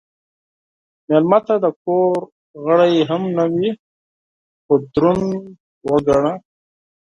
مېلمه 1.07 1.39
ته 1.45 1.55
که 1.57 1.61
د 1.63 1.65
کور 1.83 2.15
غړی 2.65 2.95
هم 3.09 3.23
نه 3.37 3.45
وي، 3.55 3.69
خو 4.63 4.73
دروند 4.93 5.29
وګڼه. 5.89 6.33